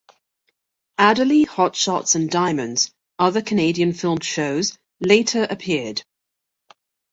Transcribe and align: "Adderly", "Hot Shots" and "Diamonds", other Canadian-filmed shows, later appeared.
"Adderly", 0.97 1.45
"Hot 1.45 1.75
Shots" 1.75 2.15
and 2.15 2.27
"Diamonds", 2.27 2.91
other 3.19 3.43
Canadian-filmed 3.43 4.23
shows, 4.23 4.75
later 4.99 5.43
appeared. 5.47 6.01